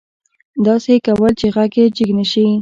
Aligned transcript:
داسې 0.65 0.91
يې 0.95 0.99
کول 1.05 1.31
چې 1.39 1.47
غږ 1.55 1.71
يې 1.79 1.85
جګ 1.97 2.09
نه 2.19 2.25
شي. 2.31 2.45